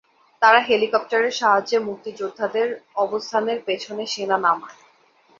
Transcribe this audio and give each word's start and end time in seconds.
তারা 0.41 0.59
হেলিকপ্টারের 0.59 1.31
সাহায্যে 1.31 1.77
মুক্তিযোদ্ধাদের 1.79 2.67
অবস্থানের 2.95 3.59
পেছনে 3.65 4.03
সেনা 4.05 4.37
নামায়। 4.37 4.77